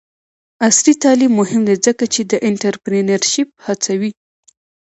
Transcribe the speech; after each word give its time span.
عصري 0.67 0.93
تعلیم 1.03 1.31
مهم 1.41 1.61
دی 1.67 1.75
ځکه 1.85 2.05
چې 2.13 2.21
د 2.31 2.33
انټرپرینرشپ 2.49 3.49
هڅوي. 3.65 4.11